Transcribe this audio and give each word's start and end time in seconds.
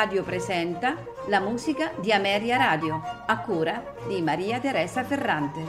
Radio 0.00 0.22
presenta 0.22 0.96
la 1.28 1.40
musica 1.40 1.92
di 2.00 2.10
Ameria 2.10 2.56
Radio, 2.56 3.02
a 3.26 3.38
cura 3.42 3.96
di 4.08 4.22
Maria 4.22 4.58
Teresa 4.58 5.04
Ferrante. 5.04 5.60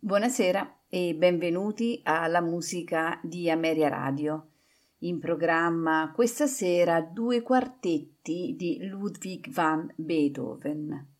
Buonasera 0.00 0.80
e 0.88 1.14
benvenuti 1.14 2.00
alla 2.02 2.40
musica 2.40 3.20
di 3.22 3.48
Ameria 3.48 3.88
Radio. 3.88 4.48
In 5.02 5.20
programma 5.20 6.10
questa 6.12 6.48
sera 6.48 7.00
due 7.00 7.42
quartetti 7.42 8.56
di 8.58 8.84
Ludwig 8.88 9.52
van 9.52 9.88
Beethoven. 9.94 11.15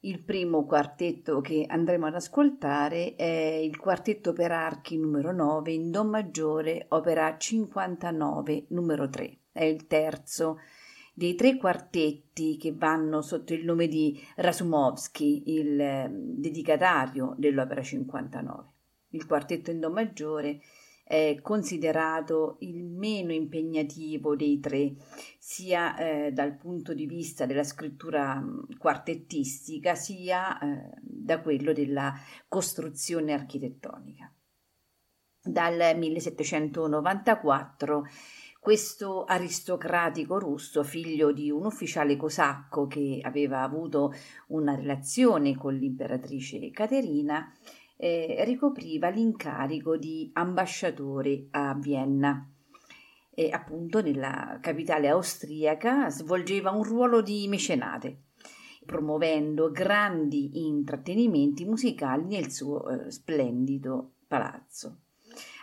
Il 0.00 0.22
primo 0.22 0.64
quartetto 0.64 1.40
che 1.40 1.64
andremo 1.66 2.06
ad 2.06 2.14
ascoltare 2.14 3.16
è 3.16 3.24
il 3.24 3.76
quartetto 3.76 4.32
per 4.32 4.52
archi 4.52 4.96
numero 4.96 5.32
9 5.32 5.72
in 5.72 5.90
Do 5.90 6.04
maggiore, 6.04 6.86
opera 6.90 7.36
59 7.36 8.66
numero 8.68 9.08
3. 9.08 9.38
È 9.50 9.64
il 9.64 9.88
terzo 9.88 10.58
dei 11.12 11.34
tre 11.34 11.56
quartetti 11.56 12.56
che 12.56 12.72
vanno 12.72 13.22
sotto 13.22 13.52
il 13.52 13.64
nome 13.64 13.88
di 13.88 14.16
Rasumovsky, 14.36 15.42
il 15.46 15.80
eh, 15.80 16.08
dedicatario 16.08 17.34
dell'opera 17.36 17.82
59. 17.82 18.64
Il 19.08 19.26
quartetto 19.26 19.72
in 19.72 19.80
Do 19.80 19.90
maggiore 19.90 20.60
è 21.08 21.38
considerato 21.40 22.58
il 22.60 22.84
meno 22.84 23.32
impegnativo 23.32 24.36
dei 24.36 24.60
tre, 24.60 24.92
sia 25.38 25.96
eh, 25.96 26.32
dal 26.32 26.58
punto 26.58 26.92
di 26.92 27.06
vista 27.06 27.46
della 27.46 27.64
scrittura 27.64 28.44
quartettistica, 28.76 29.94
sia 29.94 30.58
eh, 30.58 30.90
da 31.00 31.40
quello 31.40 31.72
della 31.72 32.12
costruzione 32.46 33.32
architettonica. 33.32 34.30
Dal 35.40 35.96
1794 35.96 38.04
questo 38.60 39.24
aristocratico 39.24 40.38
russo, 40.38 40.82
figlio 40.82 41.32
di 41.32 41.50
un 41.50 41.64
ufficiale 41.64 42.16
cosacco 42.16 42.86
che 42.86 43.20
aveva 43.22 43.62
avuto 43.62 44.12
una 44.48 44.74
relazione 44.74 45.56
con 45.56 45.74
l'imperatrice 45.74 46.70
Caterina, 46.70 47.50
eh, 47.98 48.44
ricopriva 48.44 49.08
l'incarico 49.08 49.96
di 49.96 50.30
ambasciatore 50.32 51.48
a 51.50 51.74
Vienna. 51.74 52.48
E 53.30 53.50
appunto 53.50 54.00
nella 54.00 54.58
capitale 54.60 55.08
austriaca 55.08 56.08
svolgeva 56.08 56.70
un 56.70 56.84
ruolo 56.84 57.20
di 57.20 57.46
mecenate, 57.48 58.22
promuovendo 58.86 59.70
grandi 59.70 60.66
intrattenimenti 60.66 61.64
musicali 61.64 62.24
nel 62.24 62.50
suo 62.50 62.88
eh, 62.88 63.10
splendido 63.10 64.12
palazzo. 64.26 65.00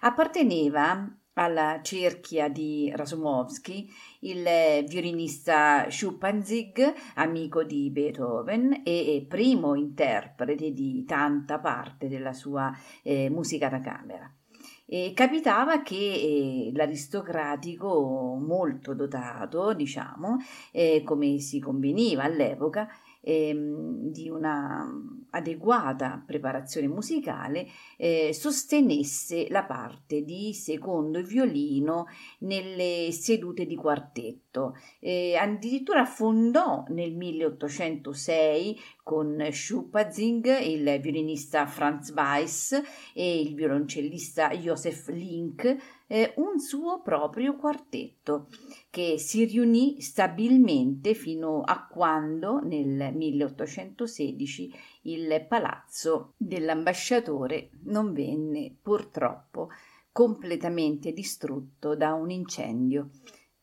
Apparteneva 0.02 1.10
alla 1.36 1.80
cerchia 1.82 2.50
di 2.50 2.92
Rasumovsky, 2.94 3.90
il 4.22 4.46
violinista 4.88 5.90
Schuppanzig, 5.90 6.94
amico 7.16 7.64
di 7.64 7.90
Beethoven 7.90 8.82
e 8.84 9.26
primo 9.28 9.76
interprete 9.76 10.72
di 10.72 11.04
tanta 11.06 11.60
parte 11.60 12.08
della 12.08 12.34
sua 12.34 12.72
eh, 13.04 13.30
musica 13.30 13.70
da 13.70 13.80
camera. 13.80 14.32
E 14.88 15.14
capitava 15.16 15.82
che 15.82 15.96
eh, 15.96 16.72
l'aristocratico 16.74 18.38
molto 18.40 18.94
dotato, 18.94 19.74
diciamo, 19.74 20.38
eh, 20.72 21.02
come 21.04 21.40
si 21.40 21.60
conveniva 21.60 22.24
all'epoca, 22.24 22.88
ehm, 23.26 24.12
di 24.12 24.30
una 24.30 24.88
adeguata 25.32 26.24
preparazione 26.26 26.88
musicale 26.88 27.68
eh, 27.98 28.32
sostenesse 28.34 29.48
la 29.50 29.66
parte 29.66 30.22
di 30.22 30.54
secondo 30.54 31.22
violino 31.22 32.06
nelle 32.40 33.12
sedute 33.12 33.66
di 33.66 33.76
quartetto. 33.76 34.45
Eh, 35.00 35.36
addirittura 35.36 36.06
fondò 36.06 36.86
nel 36.90 37.14
1806 37.16 38.80
con 39.04 39.48
Schupazing, 39.52 40.60
il 40.62 41.00
violinista 41.02 41.68
Franz 41.68 42.12
Weiss 42.16 42.82
e 43.14 43.42
il 43.42 43.54
violoncellista 43.54 44.50
Joseph 44.52 45.10
Link 45.10 45.78
eh, 46.08 46.34
un 46.38 46.60
suo 46.60 47.02
proprio 47.02 47.56
quartetto 47.56 48.48
che 48.90 49.18
si 49.18 49.46
riunì 49.46 50.02
stabilmente 50.02 51.14
fino 51.14 51.62
a 51.62 51.88
quando 51.88 52.60
nel 52.60 53.14
1816 53.14 54.74
il 55.04 55.46
palazzo 55.48 56.34
dell'ambasciatore 56.38 57.72
non 57.84 58.14
venne 58.14 58.76
purtroppo 58.82 59.70
completamente 60.12 61.12
distrutto 61.12 61.94
da 61.96 62.14
un 62.14 62.30
incendio, 62.30 63.10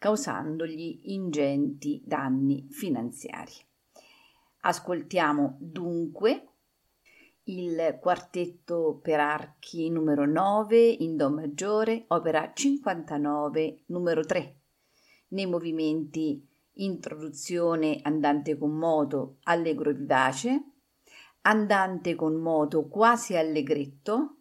causandogli 0.02 0.98
ingenti 1.12 2.02
danni 2.04 2.66
finanziari. 2.70 3.52
Ascoltiamo 4.62 5.58
dunque 5.60 6.48
il 7.44 7.98
quartetto 8.00 8.98
per 9.00 9.20
archi 9.20 9.88
numero 9.90 10.26
9 10.26 10.76
in 10.80 11.16
Do 11.16 11.30
maggiore, 11.30 12.06
opera 12.08 12.50
59 12.52 13.84
numero 13.86 14.24
3, 14.24 14.56
nei 15.28 15.46
movimenti 15.46 16.44
introduzione 16.72 18.00
andante 18.02 18.58
con 18.58 18.72
moto 18.72 19.36
allegro 19.44 19.92
vivace, 19.92 20.64
andante 21.42 22.16
con 22.16 22.34
moto 22.34 22.88
quasi 22.88 23.36
allegretto, 23.36 24.38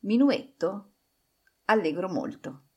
minuetto 0.00 0.90
allegro 1.64 2.10
molto. 2.10 2.67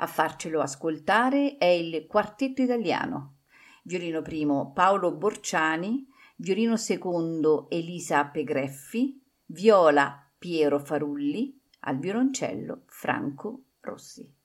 A 0.00 0.06
farcelo 0.06 0.60
ascoltare 0.60 1.56
è 1.56 1.64
il 1.64 2.06
quartetto 2.06 2.62
italiano, 2.62 3.38
violino 3.82 4.22
primo 4.22 4.72
Paolo 4.72 5.12
Borciani, 5.12 6.06
violino 6.36 6.76
secondo 6.76 7.68
Elisa 7.68 8.24
Pegreffi, 8.26 9.20
viola 9.46 10.30
Piero 10.38 10.78
Farulli, 10.78 11.60
al 11.80 11.98
violoncello 11.98 12.84
Franco 12.86 13.64
Rossi. 13.80 14.37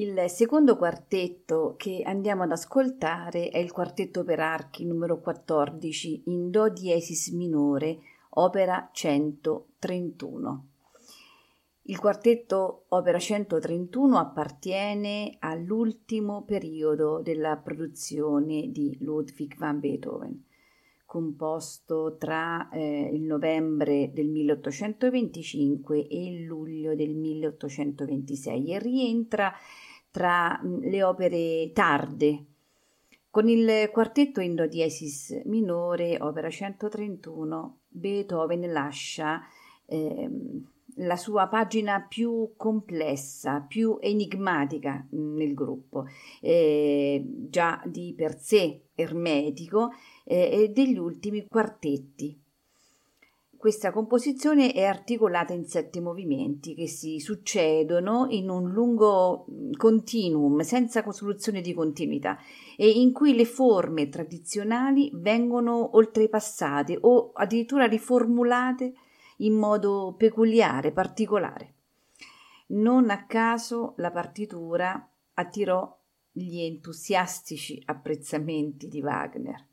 Il 0.00 0.30
secondo 0.30 0.78
quartetto 0.78 1.74
che 1.76 2.00
andiamo 2.06 2.44
ad 2.44 2.52
ascoltare 2.52 3.50
è 3.50 3.58
il 3.58 3.70
quartetto 3.70 4.24
per 4.24 4.40
archi 4.40 4.86
numero 4.86 5.20
14 5.20 6.22
in 6.24 6.50
Do 6.50 6.70
diesis 6.70 7.28
minore, 7.32 7.98
opera 8.30 8.88
131. 8.90 10.66
Il 11.82 11.98
quartetto 11.98 12.84
opera 12.88 13.18
131 13.18 14.16
appartiene 14.16 15.36
all'ultimo 15.38 16.44
periodo 16.44 17.20
della 17.20 17.58
produzione 17.58 18.70
di 18.70 18.96
Ludwig 19.00 19.54
van 19.58 19.80
Beethoven, 19.80 20.44
composto 21.04 22.16
tra 22.18 22.70
eh, 22.70 23.10
il 23.12 23.24
novembre 23.24 24.12
del 24.14 24.28
1825 24.28 26.06
e 26.06 26.24
il 26.24 26.44
luglio 26.44 26.94
del 26.94 27.14
1826 27.14 28.72
e 28.72 28.78
rientra 28.78 29.52
tra 30.10 30.60
mm, 30.62 30.82
le 30.82 31.02
opere 31.02 31.70
tarde. 31.72 32.44
Con 33.30 33.48
il 33.48 33.90
quartetto 33.92 34.40
in 34.40 34.54
do 34.54 34.66
diesis 34.66 35.42
minore, 35.44 36.16
opera 36.20 36.50
131, 36.50 37.78
Beethoven 37.86 38.72
lascia 38.72 39.40
eh, 39.86 40.28
la 40.96 41.16
sua 41.16 41.46
pagina 41.46 42.00
più 42.00 42.54
complessa, 42.56 43.60
più 43.60 43.98
enigmatica 44.00 45.06
mm, 45.14 45.36
nel 45.36 45.54
gruppo, 45.54 46.06
eh, 46.40 47.24
già 47.48 47.80
di 47.84 48.14
per 48.16 48.38
sé 48.38 48.86
ermetico, 48.94 49.90
eh, 50.24 50.70
degli 50.72 50.98
ultimi 50.98 51.46
quartetti. 51.46 52.38
Questa 53.60 53.92
composizione 53.92 54.72
è 54.72 54.84
articolata 54.84 55.52
in 55.52 55.66
sette 55.66 56.00
movimenti 56.00 56.74
che 56.74 56.86
si 56.86 57.18
succedono 57.18 58.26
in 58.30 58.48
un 58.48 58.70
lungo 58.70 59.44
continuum 59.76 60.60
senza 60.60 61.04
soluzione 61.12 61.60
di 61.60 61.74
continuità 61.74 62.38
e 62.74 62.88
in 62.88 63.12
cui 63.12 63.34
le 63.34 63.44
forme 63.44 64.08
tradizionali 64.08 65.10
vengono 65.12 65.94
oltrepassate 65.94 66.96
o 67.02 67.32
addirittura 67.34 67.84
riformulate 67.84 68.94
in 69.40 69.52
modo 69.52 70.14
peculiare, 70.16 70.90
particolare. 70.90 71.74
Non 72.68 73.10
a 73.10 73.26
caso 73.26 73.92
la 73.98 74.10
partitura 74.10 75.06
attirò 75.34 75.98
gli 76.32 76.60
entusiastici 76.60 77.82
apprezzamenti 77.84 78.88
di 78.88 79.02
Wagner. 79.02 79.66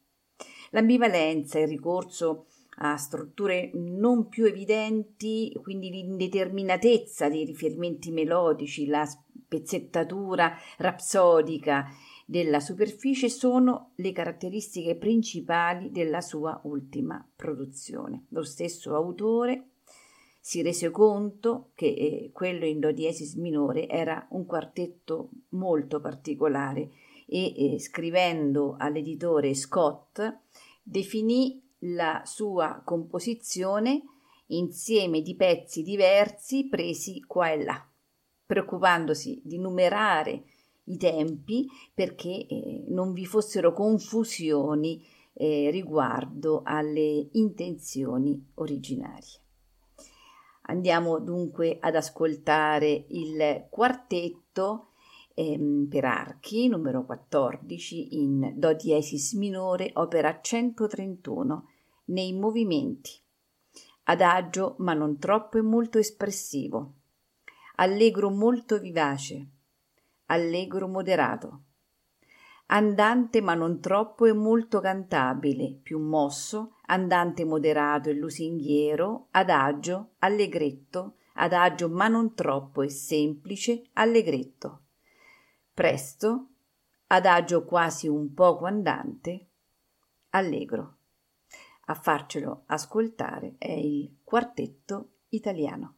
L'ambivalenza, 0.72 1.58
il 1.60 1.70
ricorso 1.70 2.48
a 2.80 2.98
strutture 2.98 3.72
non 3.74 4.28
più 4.30 4.46
evidenti, 4.46 5.58
quindi 5.62 5.90
l'indeterminatezza 5.90 7.30
dei 7.30 7.46
riferimenti 7.46 8.12
melodici, 8.12 8.86
la 8.86 9.06
spezzettatura 9.06 10.54
rapsodica 10.78 11.86
della 12.26 12.60
superficie 12.60 13.30
sono 13.30 13.92
le 13.96 14.12
caratteristiche 14.12 14.96
principali 14.96 15.92
della 15.92 16.22
sua 16.22 16.60
ultima 16.64 17.26
produzione. 17.36 18.26
Lo 18.30 18.44
stesso 18.44 18.94
autore 18.94 19.70
si 20.40 20.62
rese 20.62 20.92
conto 20.92 21.72
che 21.74 21.88
eh, 21.88 22.30
quello 22.34 22.66
in 22.66 22.80
do 22.80 22.92
diesis 22.92 23.36
minore 23.36 23.88
era 23.88 24.28
un 24.32 24.46
quartetto 24.46 25.30
molto 25.50 26.00
particolare 26.00 26.90
e 27.26 27.74
eh, 27.74 27.80
scrivendo 27.80 28.76
all'editore 28.78 29.54
Scott 29.54 30.40
definì 30.84 31.67
la 31.80 32.22
sua 32.26 32.82
composizione 32.84 34.04
insieme 34.48 35.22
di 35.22 35.36
pezzi 35.36 35.84
diversi 35.84 36.68
presi 36.68 37.22
qua 37.22 37.52
e 37.52 37.64
là, 37.64 37.88
preoccupandosi 38.46 39.42
di 39.44 39.58
numerare 39.58 40.44
i 40.86 40.98
tempi 40.98 41.68
perché 41.94 42.48
eh, 42.48 42.84
non 42.88 43.12
vi 43.12 43.26
fossero 43.26 43.74
confusioni 43.74 45.06
eh, 45.34 45.70
riguardo 45.70 46.62
alle 46.64 47.28
intenzioni 47.34 48.52
originarie. 48.56 49.42
Andiamo 50.70 51.20
dunque 51.20 51.78
ad 51.80 51.96
ascoltare 51.96 53.06
il 53.10 53.68
quartetto 53.70 54.87
ehm, 55.38 55.88
per 55.88 56.06
archi 56.06 56.68
numero 56.68 57.06
14 57.06 58.22
in 58.22 58.54
Do 58.56 58.74
diesis 58.74 59.34
minore, 59.34 59.92
opera 59.94 60.40
131, 60.42 61.68
nei 62.06 62.34
movimenti. 62.34 63.12
Adagio 64.06 64.76
ma 64.80 64.94
non 64.94 65.20
troppo 65.20 65.60
e 65.60 65.62
molto 65.62 66.00
espressivo. 66.00 66.94
Allegro 67.76 68.32
molto 68.32 68.80
vivace. 68.80 69.48
Allegro 70.28 70.88
moderato. 70.88 71.62
Andante 72.70 73.40
ma 73.40 73.54
non 73.54 73.80
troppo 73.80 74.26
e 74.26 74.34
molto 74.34 74.80
cantabile, 74.80 75.80
più 75.82 76.00
mosso, 76.00 76.78
andante 76.88 77.46
moderato 77.46 78.10
e 78.10 78.14
lusinghiero, 78.14 79.28
adagio, 79.32 80.16
allegretto, 80.20 81.18
adagio 81.36 81.88
ma 81.90 82.08
non 82.08 82.34
troppo 82.34 82.82
e 82.82 82.90
semplice, 82.90 83.84
allegretto 83.94 84.82
presto, 85.78 86.48
adagio 87.06 87.64
quasi 87.64 88.08
un 88.08 88.34
poco 88.34 88.66
andante, 88.66 89.50
allegro. 90.32 90.96
A 91.86 91.94
farcelo 91.94 92.64
ascoltare 92.66 93.58
è 93.60 93.74
il 93.74 94.18
quartetto 94.24 95.18
italiano. 95.30 95.98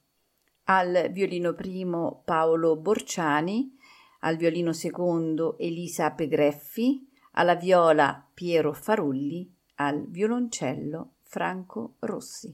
Al 0.66 1.08
violino 1.14 1.54
primo 1.54 2.24
Paolo 2.26 2.76
Borciani, 2.76 3.74
al 4.20 4.36
violino 4.36 4.74
secondo 4.74 5.58
Elisa 5.58 6.12
Pegreffi, 6.12 7.10
alla 7.32 7.56
viola 7.56 8.28
Piero 8.34 8.74
Farulli, 8.74 9.50
al 9.76 10.06
violoncello 10.10 11.14
Franco 11.22 11.96
Rossi. 12.00 12.54